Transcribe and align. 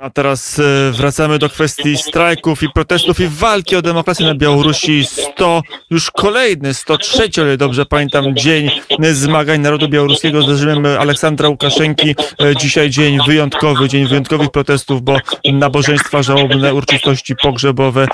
A 0.00 0.10
teraz 0.10 0.58
e, 0.58 0.92
wracamy 0.92 1.38
do 1.38 1.48
kwestii 1.48 1.96
strajków 1.96 2.62
i 2.62 2.68
protestów 2.70 3.20
i 3.20 3.28
walki 3.28 3.76
o 3.76 3.82
demokrację 3.82 4.26
na 4.26 4.34
Białorusi. 4.34 5.04
100, 5.04 5.62
już 5.90 6.10
kolejny, 6.10 6.74
103, 6.74 7.22
o 7.22 7.42
ile 7.42 7.56
dobrze 7.56 7.86
pamiętam, 7.86 8.36
dzień 8.36 8.70
zmagań 9.12 9.60
narodu 9.60 9.88
białoruskiego 9.88 10.42
z 10.42 10.48
reżimem 10.48 10.86
Aleksandra 10.86 11.48
Łukaszenki. 11.48 12.14
E, 12.40 12.56
Dzisiaj 12.56 12.90
dzień 12.90 13.18
wyjątkowy, 13.26 13.88
dzień 13.88 14.06
wyjątkowych 14.08 14.50
protestów, 14.50 15.02
bo 15.02 15.16
nabożeństwa 15.52 16.22
żałobne, 16.22 16.74
uroczystości 16.74 17.36
pogrzebowe 17.42 18.06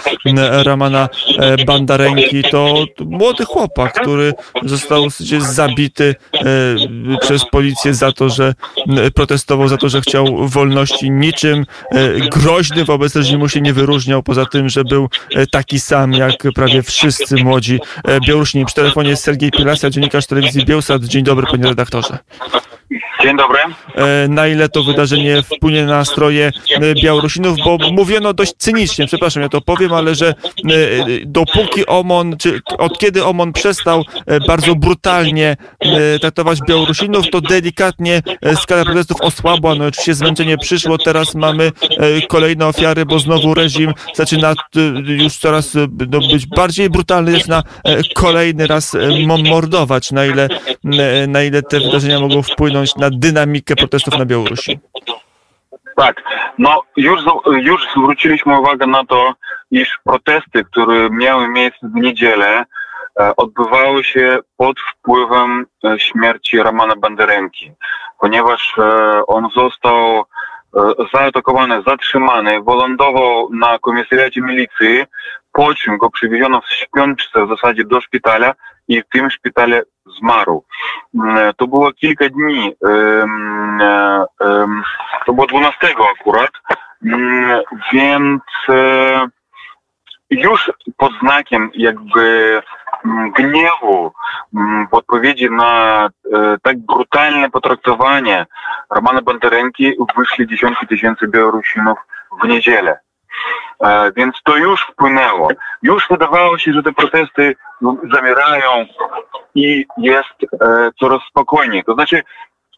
Ramana 0.64 1.08
e, 1.38 1.64
Bandarenki 1.64 2.42
to 2.50 2.84
młody 3.00 3.44
chłopak, 3.44 4.00
który 4.00 4.32
został 4.62 5.06
zabity 5.38 6.14
e, 6.34 7.18
przez 7.20 7.44
policję 7.44 7.94
za 7.94 8.12
to, 8.12 8.28
że 8.28 8.54
protestował, 9.14 9.68
za 9.68 9.76
to, 9.76 9.88
że 9.88 10.00
chciał 10.00 10.48
wolności 10.48 11.10
niczym 11.10 11.60
e, 11.60 11.71
groźny 12.30 12.84
wobec 12.84 13.16
reżimu 13.16 13.48
się 13.48 13.60
nie 13.60 13.72
wyróżniał, 13.72 14.22
poza 14.22 14.46
tym, 14.46 14.68
że 14.68 14.84
był 14.84 15.08
e, 15.34 15.46
taki 15.46 15.80
sam 15.80 16.12
jak 16.12 16.34
prawie 16.54 16.82
wszyscy 16.82 17.36
młodzi 17.44 17.78
e, 18.04 18.20
Białorusini. 18.20 18.64
Przy 18.64 18.74
telefonie 18.74 19.10
jest 19.10 19.24
Sergiej 19.24 19.50
Pilasia, 19.50 19.90
dziennikarz 19.90 20.26
telewizji 20.26 20.64
Bielsat. 20.64 21.04
Dzień 21.04 21.24
dobry, 21.24 21.46
panie 21.50 21.64
redaktorze. 21.64 22.18
Dzień 23.22 23.36
dobry. 23.36 23.58
E, 23.94 24.28
Na 24.28 24.48
ile 24.48 24.68
to 24.68 24.82
wydarzenie 24.82 25.42
wpłynie 25.42 25.84
na 25.84 25.96
nastroje 25.96 26.50
e, 26.70 26.94
Białorusinów, 27.02 27.56
bo 27.64 27.78
mówiono 27.92 28.32
dość 28.34 28.52
cynicznie, 28.58 29.06
przepraszam, 29.06 29.42
ja 29.42 29.48
to 29.48 29.60
powiem, 29.60 29.92
ale 29.92 30.14
że 30.14 30.28
e, 30.28 30.34
dopóki 31.26 31.86
OMON, 31.86 32.36
czy 32.36 32.60
od 32.78 32.98
kiedy 32.98 33.24
OMON 33.24 33.52
przestał 33.52 34.04
bardzo 34.46 34.74
brutalnie 34.74 35.56
traktować 36.20 36.58
Białorusinów, 36.68 37.30
to 37.30 37.40
delikatnie 37.40 38.22
skala 38.54 38.84
protestów 38.84 39.20
osłabła, 39.20 39.74
no 39.74 39.86
oczywiście 39.86 40.14
zmęczenie 40.14 40.58
przyszło, 40.58 40.98
teraz 40.98 41.34
mamy 41.34 41.72
kolejne 42.28 42.66
ofiary, 42.66 43.06
bo 43.06 43.18
znowu 43.18 43.54
reżim 43.54 43.92
zaczyna 44.14 44.54
już 45.04 45.36
coraz 45.36 45.74
no, 46.10 46.20
być 46.20 46.46
bardziej 46.46 46.90
brutalny, 46.90 47.32
zaczyna 47.32 47.62
kolejny 48.14 48.66
raz 48.66 48.96
mo- 49.26 49.38
mordować, 49.38 50.10
na 50.10 50.26
ile, 50.26 50.48
na 51.28 51.42
ile 51.42 51.62
te 51.62 51.80
wydarzenia 51.80 52.20
mogą 52.20 52.42
wpłynąć 52.42 52.96
na 52.96 53.10
dynamikę 53.18 53.76
protestów 53.76 54.18
na 54.18 54.24
Białorusi. 54.24 54.78
Tak, 55.96 56.22
no 56.58 56.82
już, 56.96 57.20
już 57.46 57.88
zwróciliśmy 57.96 58.60
uwagę 58.60 58.86
na 58.86 59.04
to, 59.04 59.34
iż 59.70 59.98
protesty, 60.04 60.64
które 60.64 61.10
miały 61.10 61.48
miejsce 61.48 61.88
w 61.88 61.94
niedzielę, 61.94 62.64
e, 63.20 63.36
odbywały 63.36 64.04
się 64.04 64.38
pod 64.56 64.76
wpływem 64.80 65.66
e, 65.84 65.98
śmierci 65.98 66.58
Romana 66.58 66.96
Banderenki, 66.96 67.72
ponieważ 68.20 68.74
e, 68.78 68.82
on 69.26 69.48
został 69.54 70.24
zaatakowany, 71.14 71.82
zatrzymany, 71.86 72.62
wylądował 72.62 73.48
na 73.52 73.78
komisariacie 73.78 74.40
milicji, 74.40 75.04
po 75.52 75.74
czym 75.74 75.98
go 75.98 76.10
przywieziono 76.10 76.60
w 76.60 76.72
śpiączce 76.72 77.46
w 77.46 77.48
zasadzie 77.48 77.84
do 77.84 78.00
szpitala 78.00 78.54
i 78.88 79.02
w 79.02 79.08
tym 79.08 79.30
szpitalu 79.30 79.76
zmarł. 80.18 80.64
Mm, 81.14 81.52
To 81.56 81.66
było 81.66 81.92
kilka 81.92 82.28
dni, 82.28 82.74
e, 82.86 84.24
to 85.26 85.32
było 85.32 85.46
12 85.46 85.94
akurat, 86.20 86.50
Mm, 87.04 87.60
więc 87.92 88.42
e, 88.68 89.28
już 90.30 90.72
pod 90.96 91.12
znakiem 91.22 91.70
jakby 91.74 92.60
mm, 93.04 93.30
gniewu 93.30 94.12
w 94.90 94.94
odpowiedzi 94.94 95.50
na 95.50 96.08
e, 96.34 96.56
tak 96.62 96.78
brutalne 96.78 97.50
potraktowanie 97.50 98.46
Romana 98.90 99.22
Banderenki 99.22 99.92
wyszli 100.16 100.46
dziesiątki 100.46 100.86
tysięcy 100.86 101.28
Białorusinów 101.28 101.98
w 102.42 102.48
niedzielę. 102.48 102.98
E, 103.80 104.12
Więc 104.12 104.36
to 104.44 104.56
już 104.56 104.82
wpłynęło. 104.82 105.48
Już 105.82 106.08
wydawało 106.08 106.58
się, 106.58 106.72
że 106.72 106.82
te 106.82 106.92
protesty 106.92 107.56
no, 107.80 107.96
zamierają 108.14 108.86
i 109.54 109.86
jest 109.98 110.34
e, 110.60 110.90
coraz 111.00 111.20
spokojniej. 111.30 111.84
To 111.84 111.94
znaczy, 111.94 112.22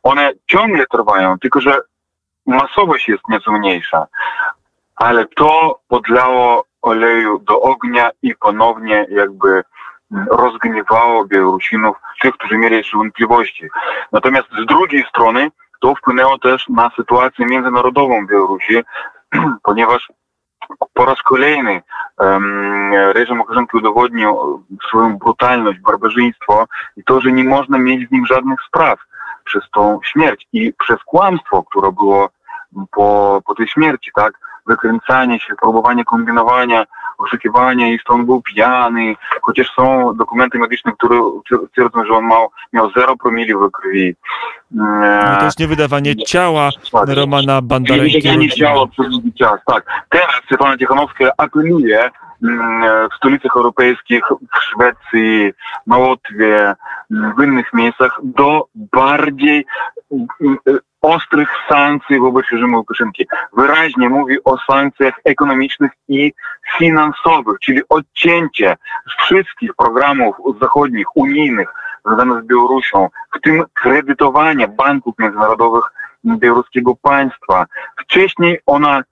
one 0.02 0.32
ciągle 0.46 0.86
trwają, 0.86 1.38
tylko 1.38 1.60
że 1.60 1.80
masowość 2.46 3.08
jest 3.08 3.22
nieco 3.28 3.52
mniejsza. 3.52 4.06
Ale 4.96 5.26
to 5.26 5.80
podlało 5.88 6.64
oleju 6.82 7.38
do 7.38 7.60
ognia 7.60 8.10
i 8.22 8.34
ponownie 8.34 9.06
jakby 9.10 9.62
rozgniewało 10.30 11.24
Białorusinów, 11.24 11.96
tych, 12.22 12.34
którzy 12.34 12.58
mieli 12.58 12.76
jeszcze 12.76 12.98
wątpliwości. 12.98 13.68
Natomiast 14.12 14.48
z 14.62 14.66
drugiej 14.66 15.04
strony 15.08 15.50
to 15.80 15.94
wpłynęło 15.94 16.38
też 16.38 16.68
na 16.68 16.90
sytuację 16.96 17.46
międzynarodową 17.46 18.26
Białorusi, 18.26 18.82
ponieważ 19.62 20.12
po 20.94 21.04
raz 21.04 21.22
kolejny 21.22 21.82
reżim 23.12 23.40
Łukaszenki 23.40 23.76
udowodnił 23.76 24.62
swoją 24.88 25.18
brutalność, 25.18 25.78
barbarzyństwo 25.78 26.66
i 26.96 27.04
to, 27.04 27.20
że 27.20 27.32
nie 27.32 27.44
można 27.44 27.78
mieć 27.78 28.06
w 28.06 28.12
nim 28.12 28.26
żadnych 28.26 28.58
spraw 28.68 28.98
przez 29.44 29.70
tą 29.70 30.00
śmierć 30.04 30.46
i 30.52 30.72
przez 30.72 30.96
kłamstwo, 31.04 31.62
które 31.62 31.92
było 31.92 32.28
po, 32.90 33.40
po 33.46 33.54
tej 33.54 33.68
śmierci, 33.68 34.10
tak? 34.14 34.32
Wykręcanie 34.66 35.40
się, 35.40 35.54
próbowanie 35.54 36.04
kombinowania, 36.04 36.84
oszukiwania, 37.18 37.88
iż 37.88 38.04
to 38.04 38.14
on 38.14 38.26
był 38.26 38.42
pijany, 38.42 39.16
chociaż 39.42 39.72
są 39.76 40.14
dokumenty 40.16 40.58
medyczne, 40.58 40.92
które 40.92 41.20
twierdzą, 41.72 42.04
że 42.04 42.12
on 42.12 42.26
miał, 42.26 42.50
miał 42.72 42.90
0 42.90 43.16
promili 43.16 43.54
we 43.54 43.70
krwi. 43.70 44.14
No 44.70 45.36
i 45.36 45.40
też 45.40 45.58
nie 45.58 45.68
wydawanie 45.68 46.16
ciała 46.16 46.70
Romana 47.06 47.62
Bandarenki. 47.62 48.38
Nie 48.38 48.48
chciało 48.48 48.86
przez 48.86 49.08
długi 49.08 49.32
czas, 49.32 49.60
tak. 49.66 49.84
Teraz 50.08 50.30
Svetlana 50.48 50.78
Tichanowska 50.78 51.30
apeluje 51.38 52.10
mm, 52.42 53.08
w 53.10 53.14
stolicach 53.16 53.56
europejskich, 53.56 54.24
w 54.28 54.62
Szwecji, 54.62 55.52
na 55.86 55.98
Łotwie, 55.98 56.74
w 57.10 57.44
innych 57.44 57.72
miejscach 57.72 58.20
do 58.22 58.66
bardziej 58.74 59.66
mm, 60.12 60.58
ostrych 61.04 61.48
sankcji 61.68 62.20
wobec 62.20 62.46
reżimu 62.52 62.76
Łukaszenki. 62.76 63.26
Wyraźnie 63.52 64.08
mówi 64.08 64.36
o 64.44 64.58
sankcjach 64.58 65.14
ekonomicznych 65.24 65.92
i 66.08 66.32
finansowych, 66.78 67.58
czyli 67.60 67.80
odcięcie 67.88 68.76
wszystkich 69.18 69.74
programów 69.74 70.36
zachodnich, 70.60 71.16
unijnych 71.16 71.68
związanych 72.06 72.44
z 72.44 72.46
Białorusią, 72.46 73.08
w 73.36 73.40
tym 73.40 73.64
kredytowanie 73.74 74.68
banków 74.68 75.14
międzynarodowych 75.18 75.84
białoruskiego 76.24 76.96
państwa. 77.02 77.66
Wcześniej 77.96 78.60
ona 78.66 79.02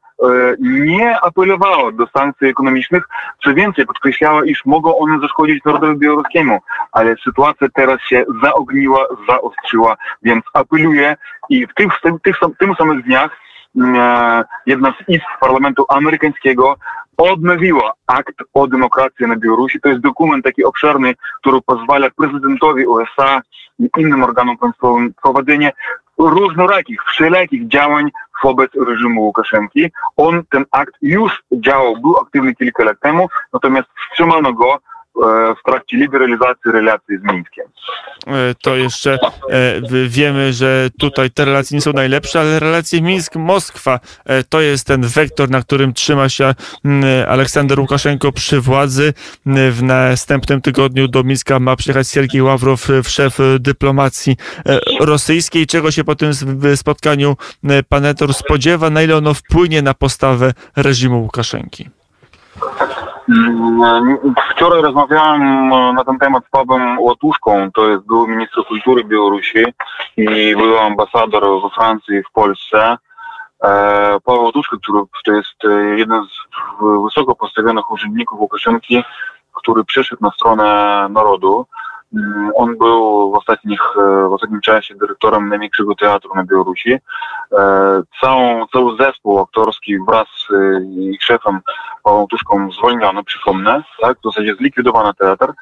nie 0.60 1.20
apelowała 1.20 1.92
do 1.92 2.06
sankcji 2.16 2.48
ekonomicznych, 2.48 3.08
co 3.44 3.54
więcej 3.54 3.86
podkreślała, 3.86 4.44
iż 4.44 4.64
mogą 4.64 4.98
one 4.98 5.20
zaszkodzić 5.20 5.64
narodowi 5.64 5.98
białoruskiemu, 5.98 6.60
ale 6.92 7.14
sytuacja 7.24 7.68
teraz 7.74 8.00
się 8.00 8.24
zaogniła, 8.42 9.06
zaostrzyła, 9.28 9.96
więc 10.22 10.44
apeluje 10.54 11.16
i 11.48 11.66
w 11.66 11.74
tych, 11.74 12.00
tych, 12.22 12.36
tych, 12.58 12.76
samych 12.78 13.04
dniach 13.04 13.40
mm, 13.76 13.96
e, 13.96 14.44
jedna 14.66 14.92
z 14.92 15.08
izb 15.08 15.24
parlamentu 15.40 15.84
amerykańskiego 15.88 16.76
odnowiła 17.16 17.92
akt 18.06 18.34
o 18.54 18.66
demokracji 18.66 19.26
na 19.26 19.36
Białorusi. 19.36 19.80
To 19.80 19.88
jest 19.88 20.00
dokument 20.00 20.44
taki 20.44 20.64
obszerny, 20.64 21.14
który 21.40 21.60
pozwala 21.66 22.10
prezydentowi 22.16 22.86
USA 22.86 23.42
i 23.78 23.88
innym 23.98 24.22
organom 24.22 24.58
państwowym 24.58 25.14
prowadzenie 25.22 25.72
różnorakich, 26.18 27.04
wszelakich 27.04 27.68
działań 27.68 28.10
wobec 28.42 28.70
reżimu 28.86 29.22
Łukaszenki. 29.22 29.90
On, 30.16 30.42
ten 30.50 30.64
akt 30.70 30.94
już 31.02 31.42
działał, 31.52 31.96
był 31.96 32.16
aktywny 32.16 32.54
kilka 32.54 32.84
lat 32.84 33.00
temu, 33.00 33.28
natomiast 33.52 33.88
wstrzymano 33.96 34.52
go 34.52 34.78
w 35.60 35.70
trakcie 35.70 35.96
liberalizacji 35.96 36.72
relacji 36.72 37.18
z 37.18 37.22
Mińskiem. 37.32 37.64
E, 38.26 38.54
To 38.62 38.76
jeszcze 38.76 39.18
e, 39.50 39.80
wiemy, 40.08 40.52
że 40.52 40.88
tutaj 40.98 41.30
te 41.30 41.44
relacje 41.44 41.74
nie 41.76 41.80
są 41.80 41.92
najlepsze, 41.92 42.40
ale 42.40 42.60
relacje 42.60 43.02
Mińsk-Moskwa 43.02 44.00
e, 44.24 44.44
to 44.44 44.60
jest 44.60 44.86
ten 44.86 45.02
wektor, 45.02 45.50
na 45.50 45.62
którym 45.62 45.92
trzyma 45.92 46.28
się 46.28 46.54
Aleksander 47.28 47.80
Łukaszenko 47.80 48.32
przy 48.32 48.60
władzy. 48.60 49.12
W 49.70 49.82
następnym 49.82 50.60
tygodniu 50.60 51.08
do 51.08 51.22
Mińska 51.24 51.58
ma 51.58 51.76
przyjechać 51.76 52.08
Siergiej 52.08 52.42
Ławrow, 52.42 52.90
e, 52.90 53.02
szef 53.04 53.40
e, 53.40 53.58
dyplomacji 53.58 54.36
e, 54.66 54.78
rosyjskiej. 55.00 55.66
Czego 55.66 55.90
się 55.90 56.04
po 56.04 56.14
tym 56.16 56.30
spotkaniu 56.76 57.36
e, 57.64 57.82
pan 57.82 58.04
Etor 58.06 58.34
spodziewa? 58.34 58.90
Na 58.90 59.02
ile 59.02 59.16
ono 59.16 59.34
wpłynie 59.34 59.82
na 59.82 59.94
postawę 59.94 60.52
reżimu 60.76 61.22
Łukaszenki? 61.22 61.90
Mm, 63.28 64.18
Wczoraj 64.50 64.82
rozmawiałem 64.82 65.72
e, 65.72 65.92
na 65.92 66.04
ten 66.04 66.18
temat 66.18 66.44
z 66.46 66.50
Pawłem 66.50 66.98
Łatuszką, 66.98 67.72
to 67.72 67.90
jest 67.90 68.06
były 68.06 68.28
minister 68.28 68.64
kultury 68.64 69.04
Białorusi 69.04 69.64
i 70.16 70.56
były 70.56 70.80
ambasador 70.80 71.62
we 71.62 71.70
Francji 71.70 72.16
i 72.16 72.22
w 72.22 72.32
Polsce. 72.32 72.96
E, 73.64 74.18
Paweł 74.24 74.44
Łatuszka, 74.44 74.76
który 74.82 75.02
to 75.24 75.32
jest 75.32 75.64
e, 75.64 75.98
jeden 75.98 76.24
z 76.24 76.30
wysoko 77.04 77.34
postawionych 77.34 77.90
urzędników 77.90 78.40
Łukaszenki, 78.40 79.04
który 79.52 79.84
przyszedł 79.84 80.24
na 80.24 80.30
stronę 80.30 80.64
narodu 81.10 81.66
On 82.54 82.78
był 82.78 83.32
w, 83.32 83.34
ostatnich, 83.34 83.80
e, 83.96 84.28
w 84.28 84.32
ostatnim 84.32 84.60
czasie 84.60 84.94
dyrektorem 84.94 85.48
największego 85.48 85.94
teatru 85.94 86.34
na 86.34 86.44
Białorusi. 86.44 86.92
E, 86.92 86.98
Całą, 88.20 88.66
cały 88.66 88.96
zespół 88.96 89.38
aktorski 89.38 89.98
wraz 90.08 90.26
z 90.26 90.52
e, 90.54 90.84
ich 91.00 91.22
szefem 91.22 91.60
Pawłem 92.04 92.26
Tuszką 92.26 92.70
zwolniono, 92.72 93.24
przypomnę, 93.24 93.82
tak? 94.00 94.18
W 94.18 94.24
zasadzie 94.24 94.54
zlikwidowano 94.54 95.14
teatr. 95.14 95.52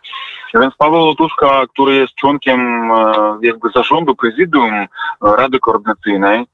Więc 0.55 0.75
Paweł 0.75 1.08
Otuszka, 1.08 1.67
który 1.67 1.94
jest 1.94 2.14
członkiem 2.14 2.91
jakby 3.43 3.69
zarządu, 3.75 4.14
prezydium 4.14 4.87
Rady 5.23 5.58
Koordynacyjnej, 5.58 6.46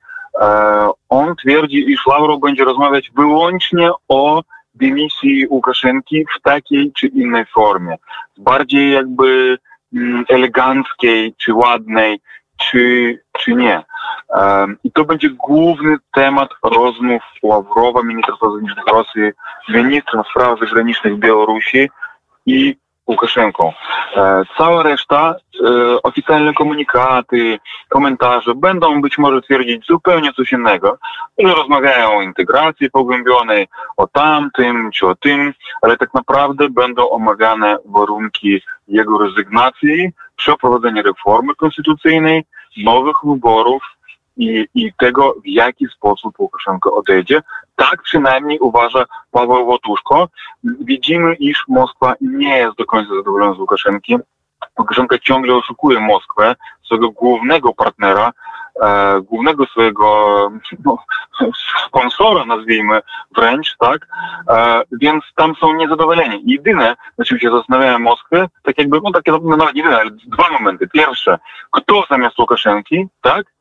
on 1.08 1.36
twierdzi, 1.36 1.90
iż 1.92 2.06
Lavrov 2.06 2.40
będzie 2.40 2.64
rozmawiać 2.64 3.10
wyłącznie 3.16 3.90
o 4.08 4.42
dymisji 4.74 5.46
Łukaszenki 5.50 6.24
w 6.36 6.42
takiej 6.42 6.92
czy 6.92 7.06
innej 7.06 7.46
formie. 7.46 7.96
Bardziej 8.38 8.92
jakby 8.92 9.26
mm, 9.26 9.58
eleganckiej, 10.28 11.34
czy 11.38 11.54
ładnej, 11.54 12.20
czy, 12.56 13.18
czy 13.38 13.52
nie. 13.52 13.82
I 14.84 14.92
to 14.92 15.04
będzie 15.04 15.30
główny 15.30 15.96
temat 16.14 16.48
rozmów 16.62 17.22
Ławrowa, 17.42 18.02
ministra 18.02 18.36
spraw 18.36 18.52
zagranicznych 18.52 18.86
Rosji, 18.86 19.22
ministra 19.68 20.24
spraw 20.30 20.60
zagranicznych 20.60 21.18
Białorusi 21.18 21.90
i 22.46 22.76
Łukaszenką. 23.06 23.72
E, 24.16 24.42
Cała 24.58 24.82
reszta, 24.82 25.34
e, 25.64 26.02
oficjalne 26.02 26.54
komunikaty, 26.54 27.58
komentarze 27.88 28.54
będą 28.54 29.00
być 29.00 29.18
może 29.18 29.42
twierdzić 29.42 29.86
zupełnie 29.86 30.32
coś 30.32 30.52
innego, 30.52 30.98
że 31.38 31.54
rozmawiają 31.54 32.18
o 32.18 32.22
integracji 32.22 32.90
pogłębionej, 32.90 33.68
o 33.96 34.06
tamtym 34.06 34.90
czy 34.94 35.06
o 35.06 35.14
tym, 35.14 35.52
ale 35.82 35.96
tak 35.96 36.14
naprawdę 36.14 36.68
będą 36.70 37.10
omawiane 37.10 37.76
warunki 37.84 38.62
jego 38.88 39.18
rezygnacji, 39.18 40.10
przeprowadzenia 40.36 41.02
reformy 41.02 41.54
konstytucyjnej, 41.54 42.44
nowych 42.84 43.16
wyborów 43.24 43.82
i, 44.36 44.66
i 44.74 44.92
tego, 44.98 45.34
w 45.44 45.46
jaki 45.46 45.86
sposób 45.86 46.38
Łukaszenko 46.38 46.94
odejdzie. 46.94 47.42
Tak 47.76 48.02
przynajmniej 48.02 48.58
uważa 48.58 49.04
Paweł 49.30 49.68
Łotuszko. 49.68 50.28
Widzimy, 50.64 51.34
iż 51.34 51.64
Moskwa 51.68 52.14
nie 52.20 52.58
jest 52.58 52.76
do 52.76 52.84
końca 52.84 53.14
zadowolona 53.14 53.54
z 53.54 53.58
Łukaszenki. 53.58 54.16
Łukaszenka 54.78 55.18
ciągle 55.18 55.54
oszukuje 55.54 56.00
Moskwę, 56.00 56.54
swojego 56.84 57.10
głównego 57.10 57.74
partnera, 57.74 58.32
e, 58.82 59.20
głównego 59.20 59.66
swojego 59.66 60.06
no, 60.84 60.98
sponsora, 61.86 62.44
nazwijmy 62.44 63.00
wręcz, 63.36 63.76
tak? 63.78 64.06
E, 64.48 64.82
więc 64.92 65.24
tam 65.36 65.54
są 65.54 65.74
niezadowoleni. 65.74 66.42
Jedyne, 66.44 66.96
na 67.18 67.24
czym 67.24 67.38
się 67.38 67.50
zastanawiają 67.50 67.98
Moskwę, 67.98 68.48
tak 68.62 68.78
jakby, 68.78 69.00
no 69.04 69.12
takie, 69.12 69.32
no 69.32 69.56
nawet 69.56 69.76
jedyne, 69.76 69.96
ale 69.96 70.10
dwa 70.10 70.50
momenty. 70.50 70.88
Pierwsze, 70.88 71.38
kto 71.70 72.04
zamiast 72.10 72.38
Łukaszenki, 72.38 73.06
tak? 73.20 73.55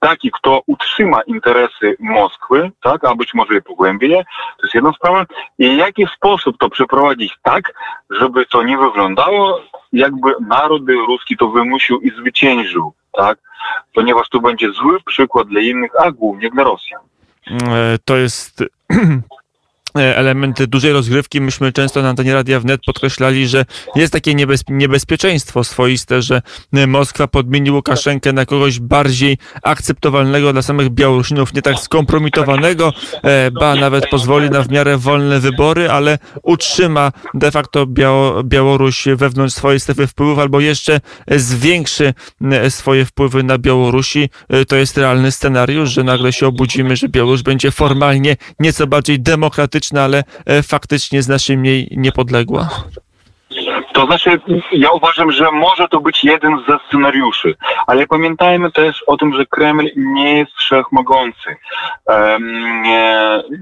Taki, 0.00 0.30
kto 0.30 0.62
utrzyma 0.66 1.20
interesy 1.22 1.96
Moskwy, 1.98 2.70
tak, 2.82 3.04
a 3.04 3.14
być 3.14 3.34
może 3.34 3.54
je 3.54 3.62
pogłębi 3.62 4.10
to 4.10 4.62
jest 4.62 4.74
jedna 4.74 4.92
sprawa. 4.92 5.26
I 5.58 5.68
w 5.70 5.78
jaki 5.78 6.06
sposób 6.16 6.56
to 6.58 6.70
przeprowadzić 6.70 7.34
tak, 7.42 7.72
żeby 8.10 8.46
to 8.46 8.62
nie 8.62 8.78
wyglądało, 8.78 9.60
jakby 9.92 10.30
naród 10.48 10.84
białoruski 10.84 11.36
to 11.36 11.48
wymusił 11.48 12.00
i 12.00 12.10
zwyciężył, 12.10 12.92
tak? 13.12 13.38
Ponieważ 13.94 14.28
to 14.28 14.40
będzie 14.40 14.72
zły 14.72 15.00
przykład 15.06 15.48
dla 15.48 15.60
innych, 15.60 15.90
a 15.98 16.10
głównie 16.10 16.50
dla 16.50 16.64
Rosjan. 16.64 17.00
E, 17.50 17.98
To 18.04 18.16
jest 18.16 18.64
e, 19.96 20.16
element 20.16 20.64
dużej 20.64 20.92
rozgrywki. 20.92 21.40
Myśmy 21.40 21.72
często 21.72 22.02
na 22.02 22.08
antenie 22.08 22.34
Radia 22.34 22.60
Wnet 22.60 22.80
podkreślali, 22.86 23.48
że 23.48 23.64
jest 23.96 24.12
takie 24.12 24.34
niebez, 24.34 24.64
niebezpieczeństwo 24.68 25.64
swoiste, 25.64 26.22
że 26.22 26.42
e, 26.72 26.86
Moskwa 26.86 27.26
podmieni 27.26 27.70
Łukaszenkę 27.70 28.32
na 28.32 28.46
kogoś 28.46 28.80
bardziej 28.80 29.38
akceptowalnego 29.62 30.52
dla 30.52 30.62
samych 30.62 30.88
Białorusinów, 30.88 31.54
nie 31.54 31.62
tak 31.62 31.78
skompromitowanego, 31.78 32.92
e, 33.22 33.50
ba 33.50 33.74
nawet 33.74 34.08
pozwoli 34.08 34.50
na 34.50 34.62
w 34.62 34.70
miarę 34.70 34.98
wolne 34.98 35.40
wybory, 35.40 35.90
ale 35.90 36.18
utrzyma 36.42 37.12
de 37.34 37.50
facto 37.50 37.86
Biało, 37.86 38.44
Białoruś 38.44 39.04
wewnątrz 39.16 39.54
swojej 39.54 39.80
strefy 39.80 40.06
wpływów 40.06 40.38
albo 40.38 40.60
jeszcze 40.60 41.00
zwiększy 41.30 42.14
swoje 42.68 43.04
wpływy 43.04 43.42
na 43.42 43.58
Białorusi. 43.58 44.30
To 44.68 44.76
jest 44.76 44.98
realny 44.98 45.32
scenariusz, 45.32 45.90
że 45.90 46.04
nagle 46.04 46.32
się 46.32 46.46
obudzimy, 46.46 46.96
że 46.96 47.08
Białoruś 47.08 47.42
będzie 47.42 47.70
formalnie 47.70 48.36
nieco 48.60 48.86
bardziej 48.86 49.20
demokratyczna, 49.20 49.79
ale 50.02 50.24
e, 50.46 50.62
faktycznie 50.62 51.22
znacznie 51.22 51.56
mniej 51.56 51.88
niepodległa. 51.90 52.68
To 53.92 54.06
znaczy, 54.06 54.40
ja 54.72 54.90
uważam, 54.90 55.32
że 55.32 55.50
może 55.50 55.88
to 55.88 56.00
być 56.00 56.24
jeden 56.24 56.58
ze 56.68 56.78
scenariuszy, 56.88 57.56
ale 57.86 58.06
pamiętajmy 58.06 58.72
też 58.72 59.02
o 59.06 59.16
tym, 59.16 59.34
że 59.34 59.46
Kreml 59.46 59.90
nie 59.96 60.38
jest 60.38 60.52
wszechmogący. 60.52 61.56
Um, 62.06 62.84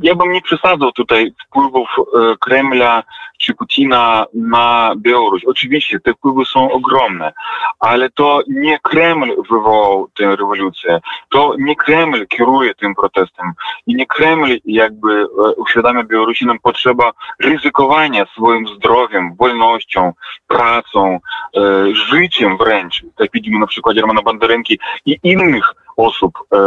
ja 0.03 0.15
bym 0.15 0.32
nie 0.32 0.43
przesadzał 0.43 0.93
tutaj 0.93 1.32
wpływów 1.47 1.88
e, 1.99 2.37
Kremla 2.41 3.03
czy 3.38 3.55
Putina 3.55 4.26
na 4.35 4.94
Białoruś. 4.96 5.44
Oczywiście 5.44 6.00
te 6.00 6.14
wpływy 6.14 6.44
są 6.44 6.73
ogromne, 6.73 7.32
ale 7.81 8.11
to 8.11 8.40
nie 8.49 8.79
Kreml 8.79 9.43
wywołał 9.50 10.08
tę 10.17 10.37
rewolucję, 10.37 11.00
to 11.29 11.55
nie 11.58 11.76
Kreml 11.76 12.26
kieruje 12.26 12.75
tym 12.75 12.94
protestem 12.94 13.52
i 13.87 13.94
nie 13.94 14.06
Kreml 14.06 14.58
jakby 14.64 15.12
e, 15.20 15.26
uświadamia 15.56 16.05
Białorusinom 16.05 16.58
potrzeba 16.62 17.12
ryzykowania 17.40 18.26
swoim 18.26 18.69
zdrowiem, 18.69 19.37
wolnością, 19.37 20.12
pracą, 20.46 21.19
e, 21.56 21.61
życiem 21.94 22.56
wręcz, 22.56 23.05
tak 23.17 23.31
widzimy 23.32 23.58
na 23.58 23.67
przykładzie 23.67 24.00
Romana 24.00 24.23
Banderenki 24.23 24.79
i 25.06 25.19
innych 25.23 25.75
osób 25.99 26.39
e, 26.53 26.59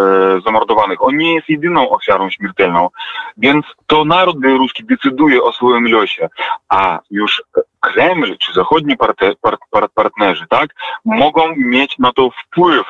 zamordowanych. 0.45 1.04
On 1.04 1.18
nie 1.18 1.36
jest 1.36 1.50
jedyną 1.50 1.89
ofiarą 1.89 2.30
śmiertelną, 2.30 2.89
więc 3.38 3.66
to 3.88 4.06
naród 4.06 4.39
białoruski 4.39 4.83
decyduje 4.86 5.44
o 5.44 5.51
swoim 5.51 5.92
losie, 5.92 6.30
a 6.69 7.00
już 7.12 7.44
Kreml 7.80 8.38
czy 8.38 8.54
zachodni 8.54 8.98
parte, 8.98 9.36
par, 9.42 9.57
par, 9.72 9.89
partnerzy, 9.89 10.45
tak, 10.50 10.69
mogą 11.06 11.56
mieć 11.56 11.98
na 12.00 12.13
to 12.13 12.30
wpływ. 12.30 12.88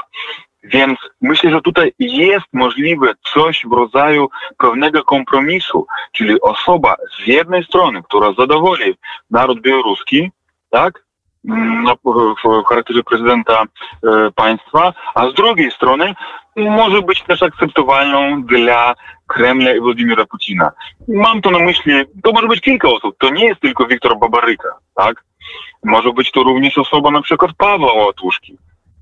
Więc 0.63 0.99
myślę, 1.21 1.51
że 1.51 1.61
tutaj 1.61 1.93
jest 1.99 2.45
możliwe 2.53 3.13
coś 3.33 3.65
w 3.65 3.73
rodzaju 3.73 4.29
pewnego 4.57 5.03
kompromisu, 5.03 5.87
czyli 6.11 6.41
osoba 6.41 6.95
z 7.17 7.27
jednej 7.27 7.63
strony, 7.63 8.03
która 8.03 8.33
zadowoli 8.33 8.95
naród 9.29 9.61
białoruski, 9.61 10.31
tak, 10.69 11.03
na, 11.43 11.95
w 12.43 12.63
charakterze 12.69 13.03
prezydenta 13.03 13.63
e, 13.63 14.31
państwa, 14.35 14.93
a 15.15 15.29
z 15.29 15.33
drugiej 15.33 15.71
strony 15.71 16.13
może 16.55 17.01
być 17.01 17.23
też 17.23 17.43
akceptowalną 17.43 18.43
dla 18.43 18.95
Kremla 19.27 19.75
i 19.75 19.79
Władimira 19.79 20.25
Putina. 20.25 20.71
Mam 21.07 21.41
to 21.41 21.51
na 21.51 21.59
myśli, 21.59 21.93
to 22.23 22.31
może 22.31 22.47
być 22.47 22.61
kilka 22.61 22.89
osób, 22.89 23.15
to 23.17 23.29
nie 23.29 23.47
jest 23.47 23.61
tylko 23.61 23.85
Wiktor 23.85 24.19
Babaryka, 24.19 24.69
tak? 24.95 25.23
Może 25.83 26.13
być 26.13 26.31
to 26.31 26.43
również 26.43 26.77
osoba 26.77 27.11
na 27.11 27.21
przykład 27.21 27.51
Pawła 27.57 27.93
Łatuszki. 27.93 28.57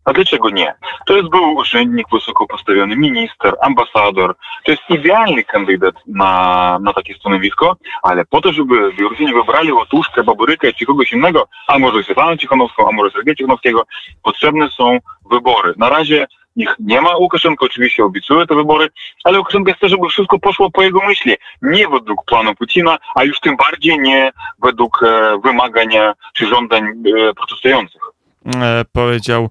A 0.09 0.13
dlaczego 0.13 0.49
nie? 0.49 0.73
To 1.05 1.17
jest 1.17 1.29
był 1.29 1.55
urzędnik 1.55 2.07
wysoko 2.11 2.47
postawiony, 2.47 2.95
minister, 2.97 3.55
ambasador. 3.61 4.35
To 4.65 4.71
jest 4.71 4.83
idealny 4.89 5.43
kandydat 5.43 5.95
na, 6.07 6.79
na 6.81 6.93
takie 6.93 7.13
stanowisko, 7.13 7.77
ale 8.03 8.25
po 8.25 8.41
to, 8.41 8.53
żeby 8.53 8.93
Białorusini 8.93 9.33
wybrali 9.33 9.73
Łatuszkę, 9.73 10.23
Baburykę 10.23 10.73
czy 10.73 10.85
kogoś 10.85 11.13
innego, 11.13 11.47
a 11.67 11.79
może 11.79 12.03
Svetlana 12.03 12.37
Cichanowską, 12.37 12.89
a 12.89 12.91
może 12.91 13.11
Sergeja 13.11 13.35
Cichanowskiego, 13.35 13.85
potrzebne 14.23 14.69
są 14.69 14.97
wybory. 15.31 15.73
Na 15.77 15.89
razie 15.89 16.27
ich 16.55 16.75
nie 16.79 17.01
ma. 17.01 17.17
Łukaszenko 17.17 17.65
oczywiście 17.65 18.03
obiecuje 18.03 18.45
te 18.45 18.55
wybory, 18.55 18.89
ale 19.23 19.39
Łukaszenko 19.39 19.73
chce, 19.73 19.89
żeby 19.89 20.09
wszystko 20.09 20.39
poszło 20.39 20.71
po 20.71 20.81
jego 20.81 20.99
myśli. 21.07 21.35
Nie 21.61 21.87
według 21.87 22.25
planu 22.25 22.55
Putina, 22.55 22.97
a 23.15 23.23
już 23.23 23.39
tym 23.39 23.57
bardziej 23.57 23.99
nie 23.99 24.31
według 24.59 25.03
e, 25.03 25.39
wymagania 25.43 26.13
czy 26.33 26.47
żądań 26.47 26.83
e, 26.83 27.33
protestujących. 27.33 28.01
E, 28.45 28.85
Powiedział 28.91 29.49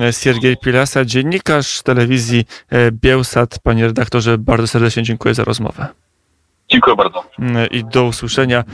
e, 0.00 0.12
Siergiej 0.12 0.56
Pilasa, 0.56 1.04
dziennikarz 1.04 1.82
telewizji 1.82 2.44
e, 2.70 2.92
Bielsat. 2.92 3.58
Panie 3.58 3.86
redaktorze, 3.86 4.38
bardzo 4.38 4.66
serdecznie 4.66 5.02
dziękuję 5.02 5.34
za 5.34 5.44
rozmowę. 5.44 5.86
Dziękuję 6.68 6.96
bardzo. 6.96 7.24
I 7.70 7.84
do 7.84 8.04
usłyszenia. 8.04 8.64